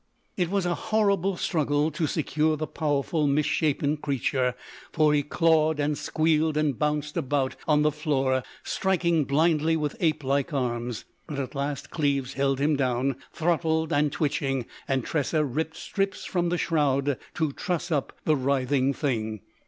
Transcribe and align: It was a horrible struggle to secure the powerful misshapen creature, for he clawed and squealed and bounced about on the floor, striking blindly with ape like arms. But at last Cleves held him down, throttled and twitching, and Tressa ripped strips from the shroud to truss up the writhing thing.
It 0.35 0.49
was 0.49 0.65
a 0.65 0.73
horrible 0.73 1.37
struggle 1.37 1.91
to 1.91 2.07
secure 2.07 2.57
the 2.57 2.65
powerful 2.65 3.27
misshapen 3.27 3.97
creature, 3.97 4.55
for 4.91 5.13
he 5.13 5.21
clawed 5.21 5.79
and 5.79 5.95
squealed 5.95 6.57
and 6.57 6.79
bounced 6.79 7.17
about 7.17 7.55
on 7.67 7.83
the 7.83 7.91
floor, 7.91 8.41
striking 8.63 9.25
blindly 9.25 9.77
with 9.77 9.95
ape 9.99 10.23
like 10.23 10.55
arms. 10.55 11.05
But 11.27 11.37
at 11.37 11.53
last 11.53 11.91
Cleves 11.91 12.33
held 12.33 12.57
him 12.59 12.75
down, 12.75 13.17
throttled 13.31 13.93
and 13.93 14.11
twitching, 14.11 14.65
and 14.87 15.05
Tressa 15.05 15.45
ripped 15.45 15.75
strips 15.77 16.25
from 16.25 16.49
the 16.49 16.57
shroud 16.57 17.19
to 17.35 17.51
truss 17.51 17.91
up 17.91 18.11
the 18.25 18.35
writhing 18.35 18.93
thing. 18.95 19.41